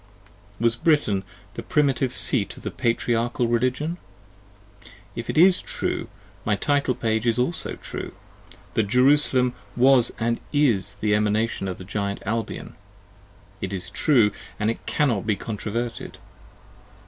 Was 0.59 0.75
Britain 0.77 1.23
the 1.53 1.61
Primitive 1.61 2.11
Seat 2.11 2.57
of 2.57 2.63
the 2.63 2.71
Patriarchal 2.71 3.47
Religion? 3.47 3.97
If 5.15 5.29
it 5.29 5.37
is 5.37 5.61
true, 5.61 6.07
my 6.43 6.55
title 6.55 6.95
page 6.95 7.27
is 7.27 7.37
also 7.37 7.75
True, 7.75 8.11
that 8.73 8.87
Jerusalem 8.87 9.53
was 9.75 10.11
& 10.35 10.51
is 10.51 10.95
the 11.01 11.13
Emanation 11.13 11.67
of 11.67 11.77
the 11.77 11.85
Giant 11.85 12.23
Albion. 12.25 12.73
It 13.61 13.71
is 13.73 13.91
True, 13.91 14.31
and 14.59 14.71
5 14.71 14.83
cannot 14.87 15.27
be 15.27 15.35
controverted. 15.35 16.17